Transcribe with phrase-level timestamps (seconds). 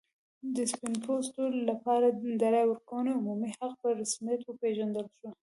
[0.55, 2.07] د سپین پوستو لپاره
[2.39, 5.29] د رایې ورکونې عمومي حق په رسمیت وپېژندل شو.